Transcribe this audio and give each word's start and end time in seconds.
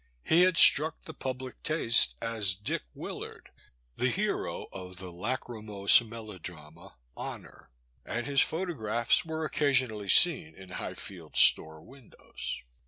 He 0.23 0.41
had 0.41 0.57
struck 0.57 1.03
the 1.03 1.13
public 1.13 1.61
taste 1.61 2.15
as 2.23 2.55
Dick 2.55 2.81
Willard, 2.95 3.51
the 3.93 4.09
hero 4.09 4.65
of 4.73 4.97
the 4.97 5.11
lachrymose 5.11 6.01
melodrama, 6.01 6.95
Honour," 7.15 7.69
and 8.03 8.25
his 8.25 8.41
photographs 8.41 9.23
were 9.23 9.45
occasionally 9.45 10.09
seen 10.09 10.55
in 10.55 10.69
Highfield 10.69 11.35
store 11.37 11.83
windows. 11.83 12.63